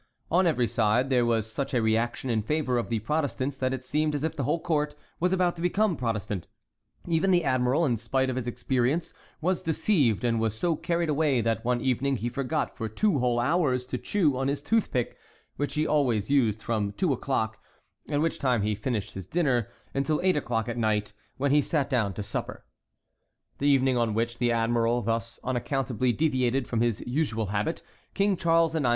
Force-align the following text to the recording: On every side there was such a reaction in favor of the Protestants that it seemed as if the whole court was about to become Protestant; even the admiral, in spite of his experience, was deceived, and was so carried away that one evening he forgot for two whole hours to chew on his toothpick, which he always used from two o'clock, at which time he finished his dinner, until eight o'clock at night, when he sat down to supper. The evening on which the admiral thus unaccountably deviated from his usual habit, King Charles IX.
On 0.31 0.47
every 0.47 0.67
side 0.67 1.11
there 1.11 1.27
was 1.27 1.45
such 1.45 1.75
a 1.75 1.81
reaction 1.83 2.31
in 2.31 2.41
favor 2.41 2.79
of 2.79 2.89
the 2.89 2.97
Protestants 2.97 3.55
that 3.59 3.71
it 3.71 3.85
seemed 3.85 4.15
as 4.15 4.23
if 4.23 4.35
the 4.35 4.45
whole 4.45 4.59
court 4.59 4.95
was 5.19 5.31
about 5.31 5.55
to 5.57 5.61
become 5.61 5.95
Protestant; 5.95 6.47
even 7.07 7.29
the 7.29 7.43
admiral, 7.43 7.85
in 7.85 7.99
spite 7.99 8.27
of 8.27 8.35
his 8.35 8.47
experience, 8.47 9.13
was 9.41 9.61
deceived, 9.61 10.23
and 10.23 10.39
was 10.39 10.57
so 10.57 10.75
carried 10.75 11.09
away 11.09 11.39
that 11.41 11.63
one 11.63 11.81
evening 11.81 12.15
he 12.15 12.29
forgot 12.29 12.75
for 12.75 12.89
two 12.89 13.19
whole 13.19 13.39
hours 13.39 13.85
to 13.85 13.99
chew 13.99 14.35
on 14.37 14.47
his 14.47 14.63
toothpick, 14.63 15.17
which 15.57 15.75
he 15.75 15.85
always 15.85 16.31
used 16.31 16.63
from 16.63 16.93
two 16.93 17.13
o'clock, 17.13 17.59
at 18.09 18.21
which 18.21 18.39
time 18.39 18.63
he 18.63 18.73
finished 18.73 19.11
his 19.13 19.27
dinner, 19.27 19.67
until 19.93 20.19
eight 20.23 20.35
o'clock 20.35 20.67
at 20.67 20.79
night, 20.79 21.13
when 21.37 21.51
he 21.51 21.61
sat 21.61 21.91
down 21.91 22.11
to 22.11 22.23
supper. 22.23 22.65
The 23.59 23.67
evening 23.67 23.97
on 23.99 24.15
which 24.15 24.39
the 24.39 24.51
admiral 24.51 25.03
thus 25.03 25.39
unaccountably 25.43 26.11
deviated 26.11 26.67
from 26.67 26.81
his 26.81 27.01
usual 27.05 27.45
habit, 27.53 27.83
King 28.15 28.35
Charles 28.35 28.73
IX. 28.73 28.89